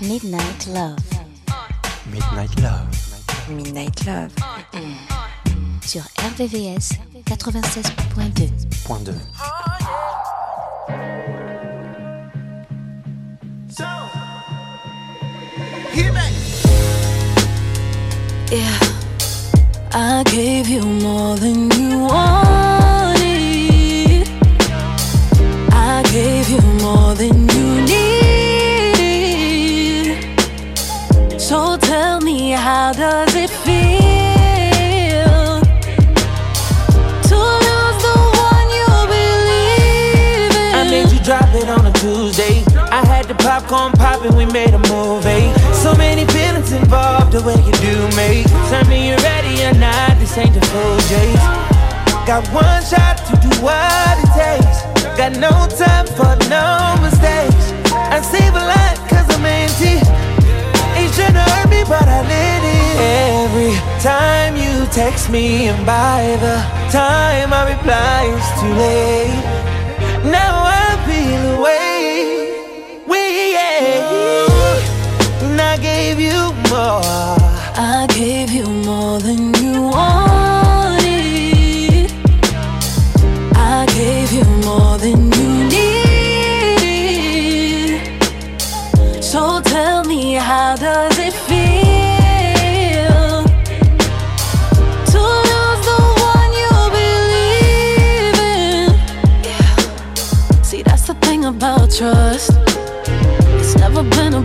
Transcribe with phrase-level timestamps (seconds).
[0.00, 0.96] Midnight Love.
[2.10, 2.88] Midnight Love.
[3.50, 4.32] Midnight Love.
[5.82, 8.50] Sur RVVS 96.2.
[8.86, 9.12] Point 2.
[13.68, 13.84] So,
[15.92, 16.30] hear me.
[18.50, 18.78] Yeah,
[19.92, 22.45] I gave you more than you wanted.
[32.86, 33.98] How does it feel
[37.26, 37.36] to
[37.66, 38.14] lose the
[38.46, 40.70] one you believe in?
[40.72, 42.62] I made you drop it on a Tuesday.
[42.92, 45.50] I had the popcorn popping, we made a movie.
[45.74, 48.44] So many feelings involved, the way you do me.
[48.70, 51.42] Tell me you're ready or not, this ain't the full J's.
[52.24, 54.86] Got one shot to do what it takes.
[55.18, 57.75] Got no time for no mistakes.
[61.26, 62.96] Tryna hurt me, but I let it.
[63.42, 66.56] Every time you text me, and by the
[66.92, 69.44] time I reply, it's too late.
[70.30, 72.14] Now I feel away.
[73.08, 74.46] We, yeah.
[75.42, 77.35] And I gave you more.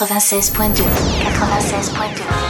[0.00, 0.82] 96.2
[1.36, 2.49] 96.2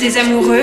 [0.00, 0.59] des amoureux.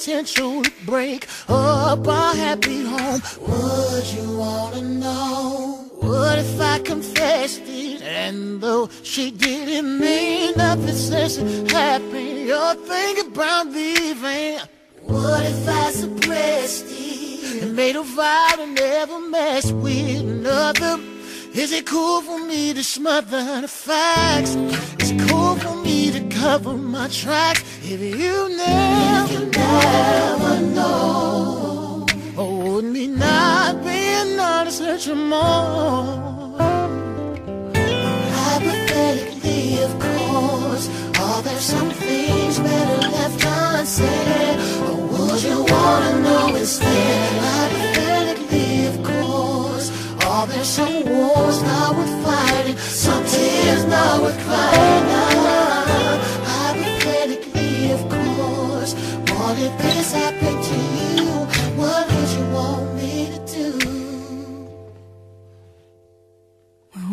[0.00, 3.20] Potential to break up our happy home?
[3.40, 5.90] Would you wanna know?
[6.00, 12.74] What if I confessed it and though she didn't mean nothing since it happened, you're
[12.76, 14.60] thinking about leaving?
[15.02, 20.98] What if I suppressed it and made a vow to never mess with another?
[21.52, 24.56] Is it cool for me to smother the facts?
[26.40, 32.06] Cover my tracks if you never, never know.
[32.34, 36.56] Oh, would me not be not being honest more?
[38.38, 40.84] Hypothetically, of course,
[41.20, 44.56] are there some things better left unsaid?
[44.88, 47.32] Or would you wanna know instead?
[47.48, 49.86] Hypothetically, of course,
[50.24, 52.78] are there some wars not worth fighting?
[52.78, 55.09] Some tears not worth crying?
[60.12, 61.30] If this happened to you?
[61.76, 63.68] What would you want me to do?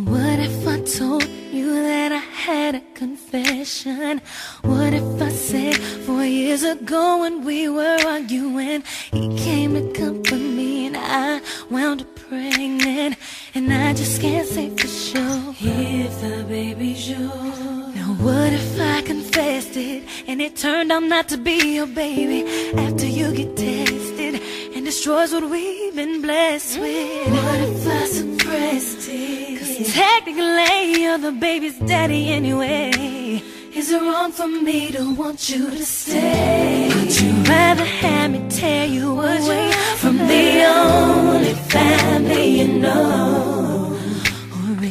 [0.05, 4.21] What if I told you that I had a confession?
[4.63, 10.39] What if I said four years ago when we were arguing, he came to comfort
[10.39, 13.17] me and I wound up pregnant,
[13.55, 17.86] and I just can't say for sure if the baby's yours.
[18.27, 22.43] What if I confessed it and it turned out not to be your baby
[22.75, 24.41] after you get tested
[24.75, 27.31] and destroys what we've been blessed with?
[27.31, 29.59] What if I suppressed it?
[29.59, 33.41] Cause technically you're the baby's daddy anyway.
[33.73, 36.91] Is it wrong for me to want you to stay?
[36.93, 43.86] Would you rather have me tear you away from the only family you know?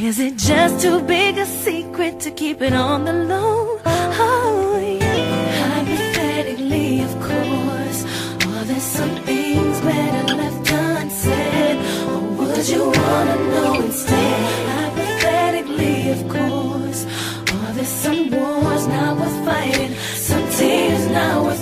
[0.06, 3.80] Or is it just too big a secret to keep it on the low?
[3.84, 5.74] Oh, yeah.
[5.74, 8.00] Hypothetically, of course.
[8.46, 11.76] Are there some things better left unsaid?
[12.08, 14.40] Or would you wanna know instead?
[14.76, 17.02] Hypothetically, of course.
[17.56, 19.92] Are there some wars not worth fighting?
[20.28, 21.55] Some tears not worth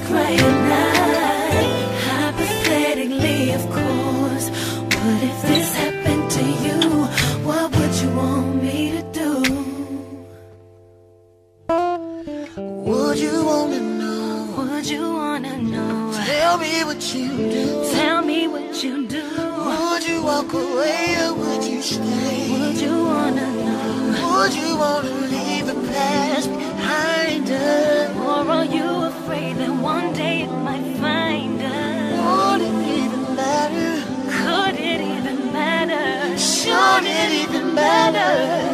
[13.15, 14.55] Would you wanna know?
[14.59, 16.13] Would you wanna know?
[16.27, 17.93] Tell me what you do.
[17.93, 19.23] Tell me what you do.
[19.69, 22.51] Would you walk away or would you stay?
[22.51, 24.35] Would you wanna know?
[24.35, 28.17] Would you wanna leave the past behind us?
[28.17, 32.19] Or are you afraid that one day it might find us?
[32.27, 33.93] Would it even matter?
[34.43, 36.37] Could it even matter?
[36.37, 38.74] Should it even matter?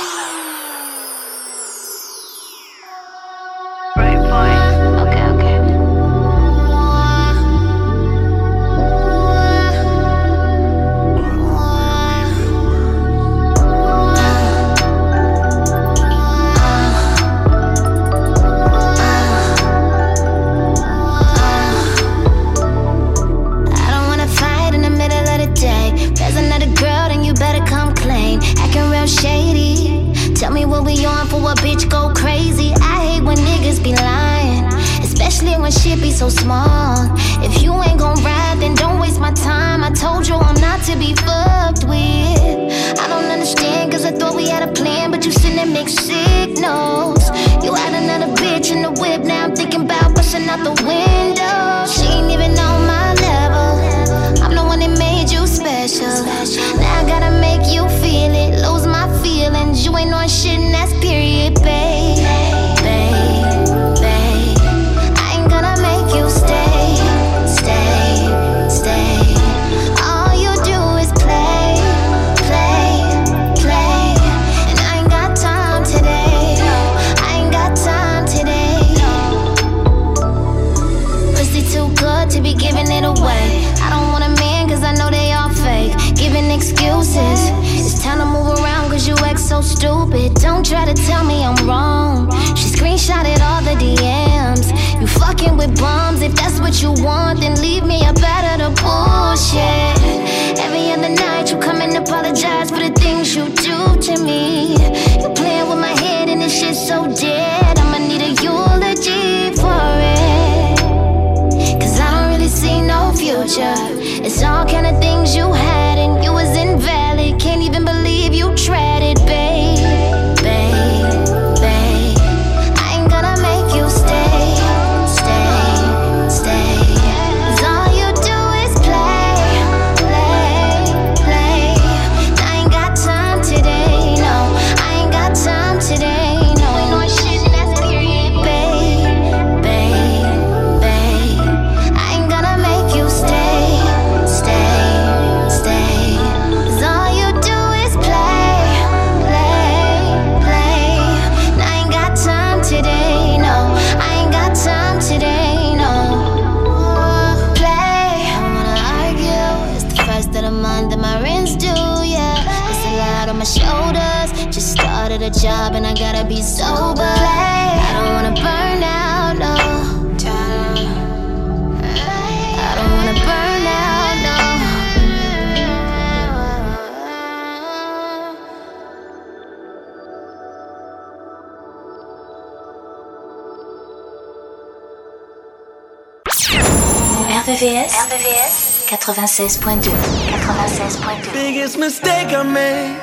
[187.51, 192.95] RVVS, RVVS 96.2 96.2 Biggest mistake I made.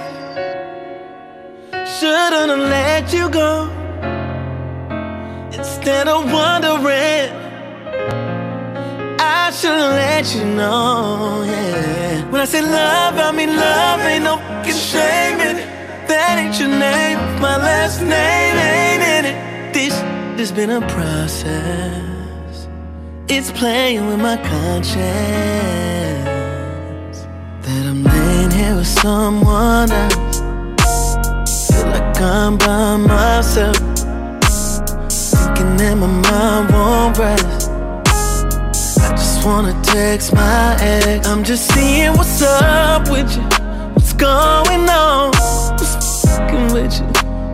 [1.86, 3.68] Shouldn't have let you go.
[5.52, 7.30] Instead of wondering,
[9.20, 11.44] I should've let you know.
[11.44, 12.30] Yeah.
[12.30, 14.00] When I say love, I mean love.
[14.00, 15.68] Ain't no fucking shame in it.
[16.08, 17.18] That ain't your name.
[17.42, 19.74] My last name ain't in it.
[19.74, 19.92] This
[20.38, 22.17] has been a process.
[23.30, 24.96] It's playing with my conscience
[27.60, 30.38] that I'm laying here with someone else.
[31.68, 33.76] Feel like I'm by myself,
[35.10, 37.70] thinking that my mind won't rest.
[39.02, 41.28] I just wanna text my ex.
[41.28, 43.42] I'm just seeing what's up with you,
[43.92, 45.32] what's going on,
[45.76, 47.06] what's fucking with you,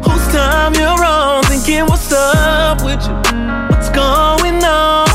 [0.06, 3.14] whose time you're on, thinking what's up with you,
[3.70, 5.08] what's going on,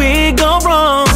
[0.00, 1.06] we go wrong.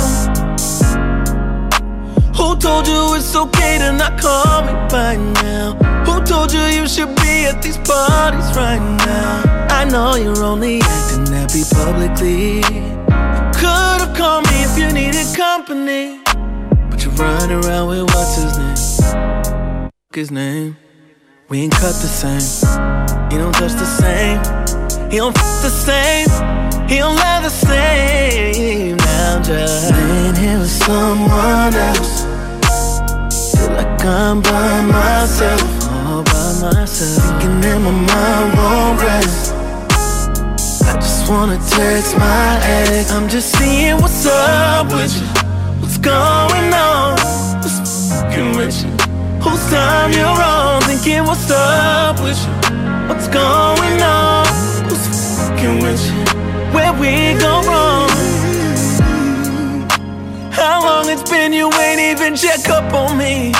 [2.37, 5.73] Who told you it's okay to not call me by now?
[6.07, 9.66] Who told you you should be at these parties right now?
[9.70, 12.61] I know you're only acting happy publicly.
[13.59, 16.20] Could've called me if you needed company.
[16.90, 19.90] But you run around with what's his name?
[20.12, 20.77] His name.
[21.49, 22.47] We ain't cut the same.
[23.31, 24.73] He don't touch the same.
[25.14, 26.27] He don't f the same.
[26.88, 28.96] He don't love the same.
[28.96, 32.24] Now just laying here with someone else.
[33.55, 37.22] Feel like I'm by myself, all by myself.
[37.22, 39.55] Thinking that my mind won't rest.
[40.83, 43.12] I just wanna text my ex.
[43.12, 45.29] I'm just seeing what's up with you.
[45.81, 47.12] What's going on?
[47.62, 48.90] What's fucking with you?
[49.44, 50.83] Whose time you're on?
[50.83, 52.53] Thinking what's up with you?
[53.07, 54.34] What's going on?
[55.85, 56.75] Who's fucking with you?
[56.75, 58.09] Where we go wrong?
[60.51, 63.53] How long it's been you ain't even check up on me?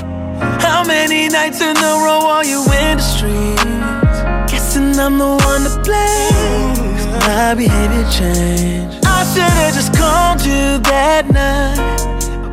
[0.61, 4.51] How many nights in a row are you in the streets?
[4.51, 6.97] Guessing I'm the one to blame.
[6.97, 9.07] 'cause My behavior changed.
[9.07, 11.79] I should've just called you that night.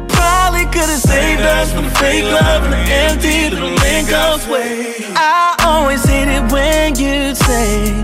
[0.09, 3.71] Probably could've saved us from the fake love and the empty little
[4.07, 4.95] goes way.
[5.15, 8.03] I always hate it when you say,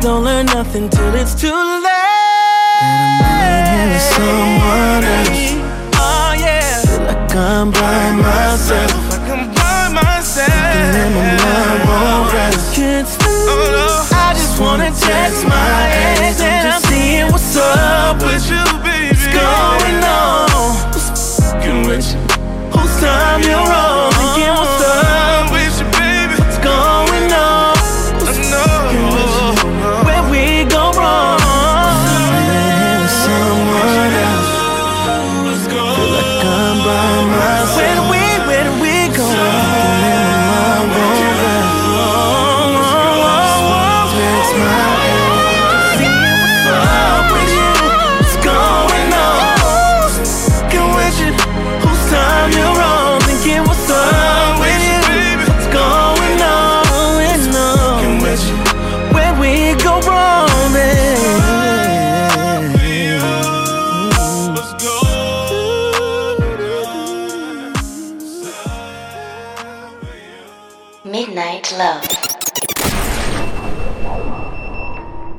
[0.00, 1.82] Don't learn nothing till it's too late.
[2.82, 5.56] That I'm with someone else.
[5.96, 6.82] Oh yeah.
[6.84, 8.92] Feel like I'm by myself.
[9.10, 10.50] Like I'm by myself.
[10.52, 12.74] And my mind won't rest.
[12.76, 13.48] Can't sleep.
[13.48, 19.16] Oh, I just wanna text my ex and I'm seeing what's up with you, baby.
[19.16, 20.50] What's going on?
[20.92, 21.40] What's
[21.88, 22.20] with you?
[22.70, 23.95] Whose time you're on?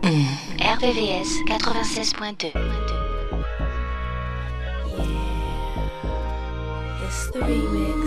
[0.07, 2.55] RVVS 96.2
[7.03, 8.06] It's the remix.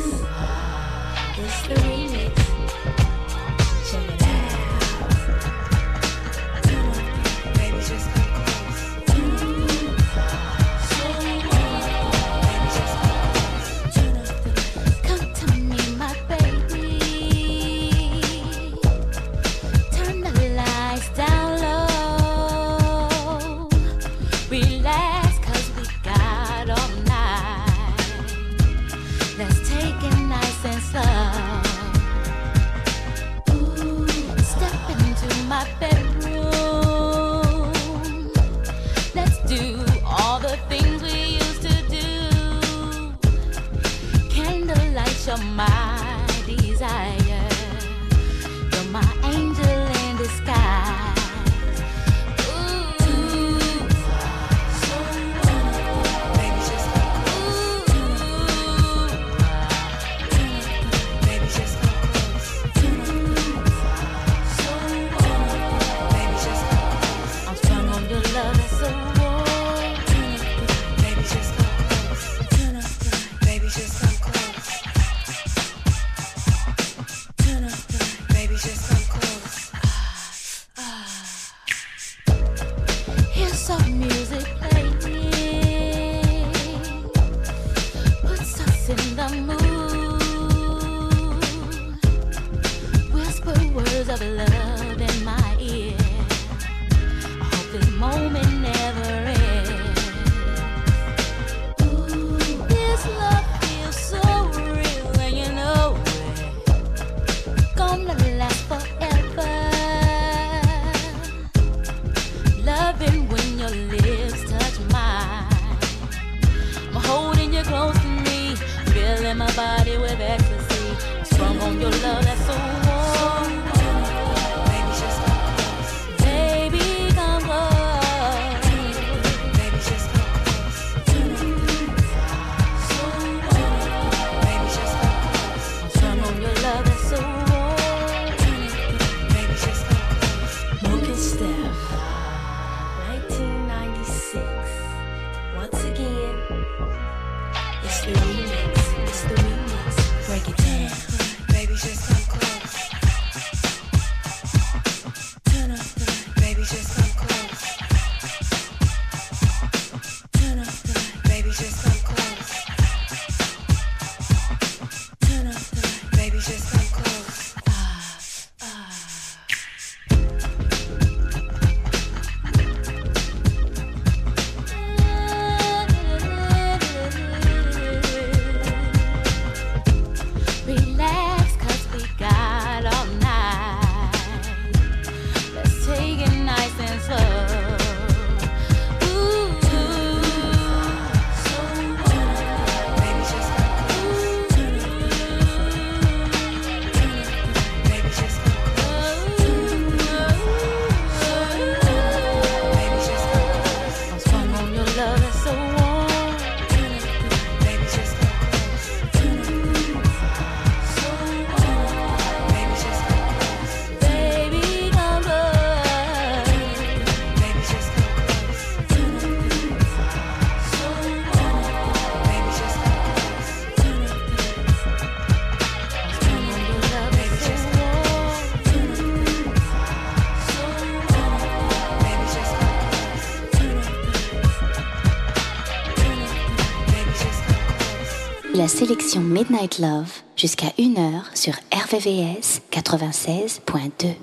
[238.86, 244.14] Sélection Midnight Love jusqu'à 1h sur RVVS 96.2.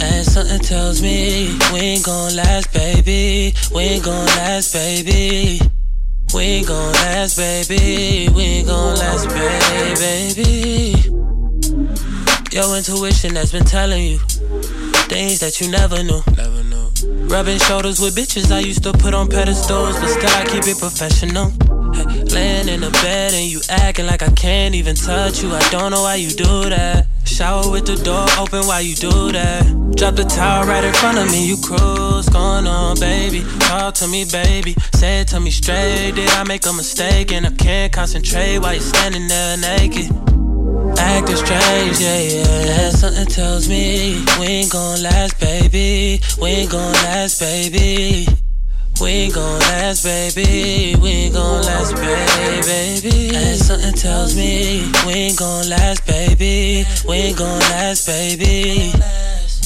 [0.00, 3.52] And something tells me we ain't gon' last, baby.
[3.74, 5.60] We ain't gon' last, baby.
[6.32, 8.30] We ain't gon' last, baby.
[8.34, 10.68] We ain't gon' last, baby.
[12.50, 14.18] Your intuition has been telling you
[15.08, 16.22] things that you never knew.
[16.34, 16.88] Never knew.
[17.28, 20.78] Rubbing shoulders with bitches I used to put on pedestals, but still I keep it
[20.78, 21.50] professional.
[21.92, 25.52] Hey, laying in the bed and you acting like I can't even touch you.
[25.52, 27.06] I don't know why you do that.
[27.26, 29.64] Shower with the door open while you do that.
[29.96, 32.30] Drop the towel right in front of me, you cruise.
[32.30, 33.44] Going on, baby.
[33.60, 34.74] Talk to me, baby.
[34.94, 36.12] Say it to me straight.
[36.14, 37.30] Did I make a mistake?
[37.30, 40.37] And I can't concentrate while you're standing there naked.
[40.98, 42.64] Acting strange, yeah, yeah.
[42.64, 42.90] yeah.
[42.90, 46.20] Something tells me we ain't gon' last, baby.
[46.40, 48.26] We ain't gon' last, baby.
[49.00, 50.96] We ain't gon' last, baby.
[51.00, 53.30] We ain't gon' last, baby.
[53.34, 56.84] And something tells me we ain't gon' last, baby.
[57.08, 58.92] We ain't gon' last, baby.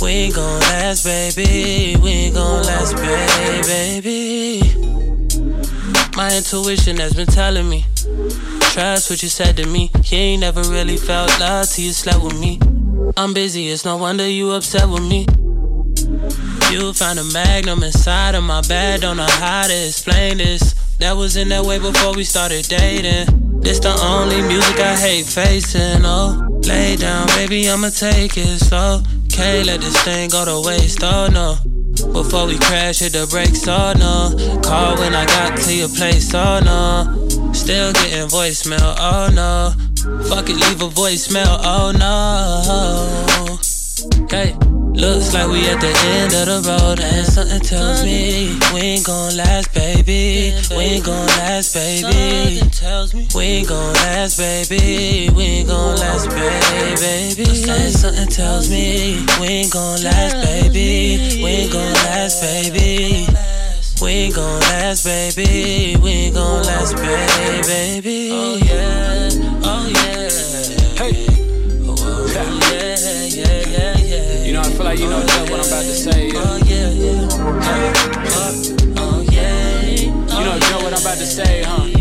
[0.03, 1.97] We ain't gon' last, baby.
[2.03, 4.63] We ain't gon' last, baby.
[6.15, 7.87] My intuition has been telling me.
[8.73, 9.91] Trust what you said to me.
[10.05, 12.59] You ain't never really felt love till you slept with me.
[13.19, 15.27] I'm busy, it's no wonder you upset with me.
[16.73, 20.73] You found a magnum inside of my bed, don't know how to explain this.
[21.01, 23.61] That was in that way before we started dating.
[23.61, 26.01] This the only music I hate facing.
[26.07, 29.03] Oh, lay down, baby, I'ma take it slow.
[29.29, 31.01] Can't let this thing go to waste.
[31.03, 31.59] Oh no.
[32.15, 33.69] Before we crash, hit the brakes.
[33.69, 34.61] Oh no.
[34.63, 36.33] Call when I got to your place.
[36.35, 37.32] Oh no.
[37.53, 38.95] Still getting voicemail.
[38.99, 39.73] Oh no.
[40.29, 41.61] Fuck it, leave a voicemail.
[41.63, 43.59] Oh no.
[44.29, 44.57] Hey.
[44.95, 49.07] Looks like we at the end of the road and something tells me we ain't
[49.07, 50.53] gon' last, baby.
[50.71, 52.59] We ain't gon' last, baby.
[52.59, 55.31] Something tells me we ain't gon' last, baby.
[55.35, 57.49] We ain't gon' last, baby.
[57.71, 61.41] And something tells me we ain't gon' last, baby.
[61.43, 63.27] We ain't gon' last, baby.
[64.03, 65.97] We ain't gon' last, baby.
[66.03, 68.31] We ain't gon' last, baby.
[68.33, 69.29] Oh, oh yeah,
[69.63, 70.29] oh yeah.
[70.99, 71.27] Hey.
[71.87, 72.97] Oh yeah,
[73.29, 74.45] yeah, yeah, yeah.
[74.45, 76.27] You know, I feel like you know just what I'm about to say.
[76.27, 76.43] Yeah.
[76.45, 77.29] Oh yeah, yeah.
[78.35, 78.57] Oh,
[78.97, 79.83] oh yeah.
[79.93, 81.92] You know just what I'm about to say, huh?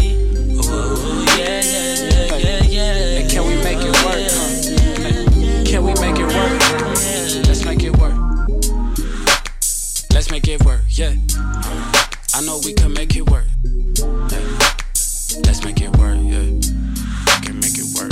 [10.22, 11.16] Let's make it work, yeah.
[12.36, 13.48] I know we can make it work.
[13.98, 14.40] Yeah.
[15.44, 16.46] Let's make it work, yeah.
[16.46, 18.12] We can make it work.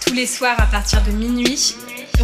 [0.00, 1.74] Tous les soirs à partir de minuit,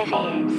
[0.00, 0.12] RVVS.
[0.12, 0.49] RVVS.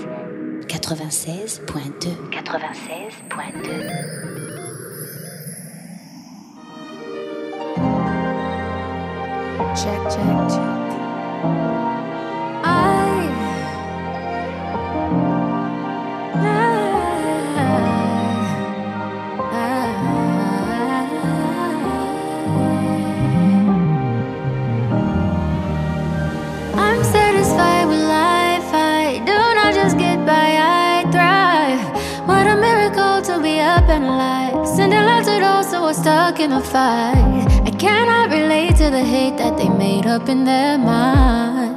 [36.02, 37.46] Stuck in a fight.
[37.66, 41.76] I cannot relate to the hate that they made up in their mind.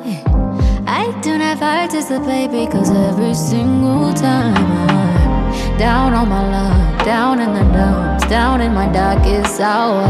[0.86, 4.54] I do not participate because every single time
[4.90, 10.06] I'm down on my luck, down in the dumps, down in my darkest hour.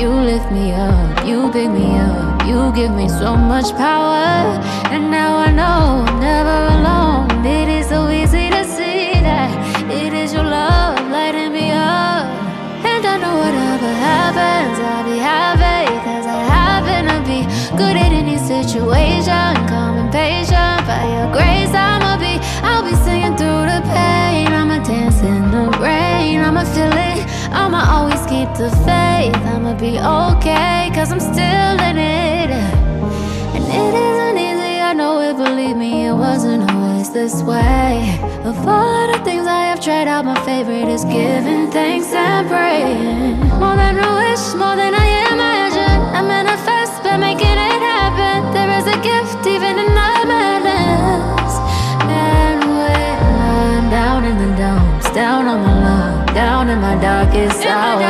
[0.00, 4.24] You lift me up, you pick me up, you give me so much power.
[4.94, 7.44] And now I know I'm never alone.
[7.44, 8.41] It is so easy
[17.76, 19.54] good at any situation.
[19.70, 22.38] Calm and patient, by your grace I'ma be.
[22.62, 24.48] I'll be singing through the pain.
[24.48, 26.40] I'ma dance in the rain.
[26.40, 27.20] I'ma feel it.
[27.52, 29.36] I'ma always keep the faith.
[29.52, 32.50] I'ma be okay, cause I'm still in it.
[33.54, 38.18] And it isn't easy, I know it, believe me, it wasn't always this way.
[38.44, 43.38] Of all the things I have tried out, my favorite is giving thanks and praying.
[43.60, 45.98] More than a wish, more than I imagine.
[46.16, 46.81] I manifest
[47.18, 48.52] making it happen.
[48.54, 51.52] There is a gift even in madness.
[52.08, 57.64] And when I'm down in the dumps, down on my luck, down in my darkest
[57.66, 58.00] hour,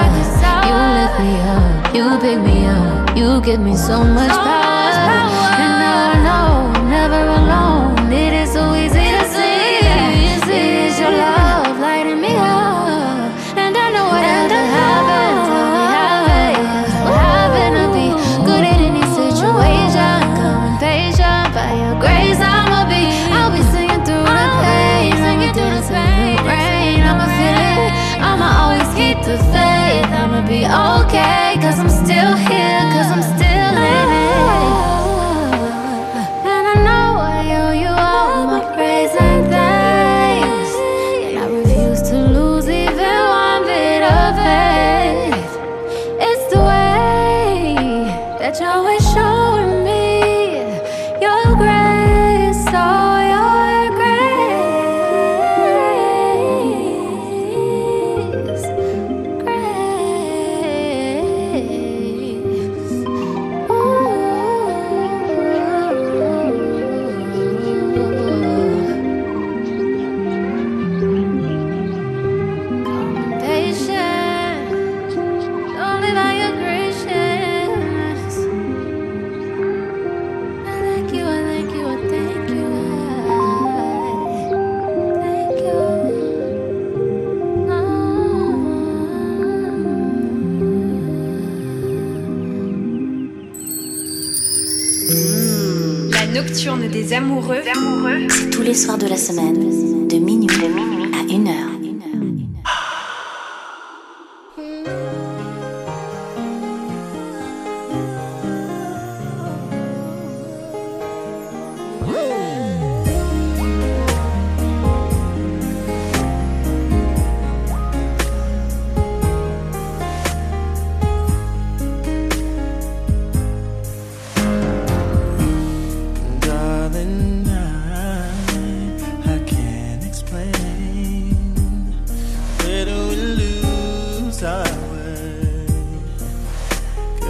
[0.68, 5.46] you lift me up, you pick me up, you give me so much power.
[5.62, 7.71] And now I know I'm never alone.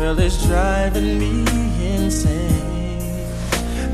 [0.02, 1.44] Girl, it's driving me
[1.94, 3.30] insane,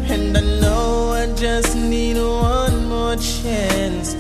[0.09, 4.15] and I know I just need one more chance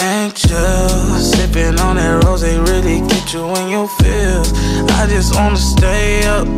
[0.00, 0.88] and chill.
[1.20, 4.52] Sipping on that rose, they really get you in your feels.
[4.98, 6.48] I just wanna stay up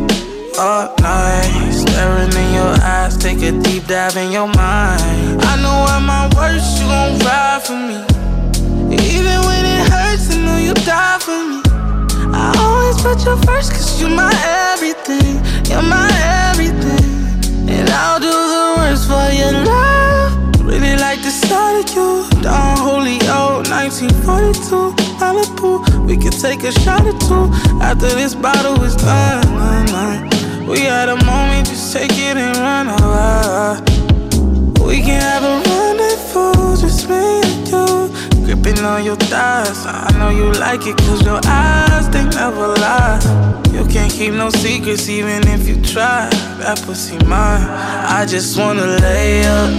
[0.57, 1.71] all night.
[1.71, 5.39] Staring in your eyes, take a deep dive in your mind.
[5.43, 7.60] I know at my worst, you gon' ride
[13.01, 14.31] put you first, cause you're my
[14.71, 15.41] everything.
[15.69, 16.09] You're my
[16.49, 17.09] everything.
[17.67, 20.61] And I'll do the worst for your love.
[20.61, 22.29] Really like the sight of you.
[22.41, 25.71] Down Holyoke, 1942, Malibu.
[26.07, 27.49] We could take a shot or two
[27.81, 29.41] after this bottle is done.
[30.67, 33.81] We had a moment, just take it and run away.
[34.85, 37.40] We can have a rendezvous, just me.
[38.51, 39.85] Gripping on your thighs.
[39.85, 43.17] I know you like it, cause your eyes, they never lie.
[43.71, 46.27] You can't keep no secrets, even if you try.
[46.59, 47.63] That pussy mine.
[47.63, 49.71] I just wanna lay up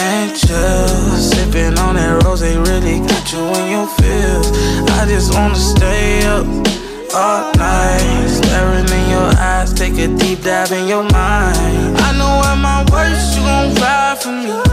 [0.00, 0.88] and chill.
[1.14, 4.50] Sipping on that rose, they really got you in your feels.
[4.98, 6.44] I just wanna stay up
[7.14, 8.26] all night.
[8.26, 11.96] Staring in your eyes, take a deep dive in your mind.
[12.02, 14.67] I know at my worst, you gon' ride for me.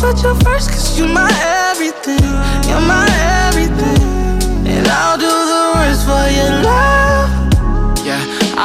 [0.00, 1.30] Put you first, cause you're my
[1.68, 2.22] everything.
[2.68, 3.06] You're my
[3.46, 4.00] everything.
[4.66, 6.99] And I'll do the worst for your love.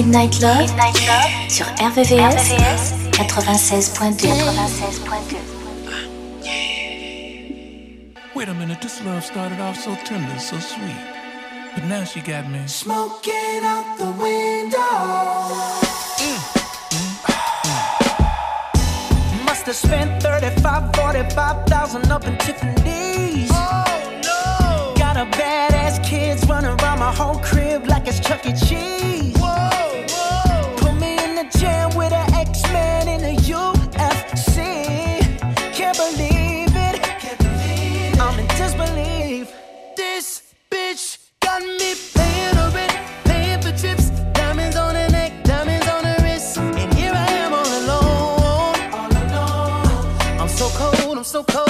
[0.00, 0.66] Midnight Love,
[1.50, 2.48] sur RVVS,
[3.12, 4.28] 96.2.
[8.34, 10.96] Wait a minute, this love started off so tender, so sweet.
[11.74, 14.78] But now she got me Smoking out the window.
[16.16, 16.64] Mm-hmm.
[19.44, 23.50] Must have spent 35, 45,000 up in Tiffany's.
[23.52, 23.84] Oh
[24.24, 24.94] no!
[24.96, 28.54] Got a badass kids running around my whole crib like it's Chuck E.
[28.54, 29.39] Cheese.
[36.00, 36.96] Believe it.
[37.22, 38.20] Can't believe it.
[38.20, 39.52] I'm in disbelief.
[39.96, 45.88] This bitch got me paying her rent, paying for trips, diamonds on her neck, diamonds
[45.88, 48.76] on her wrist, and here I am all alone.
[48.98, 50.40] All alone.
[50.40, 51.69] I'm so cold, I'm so cold.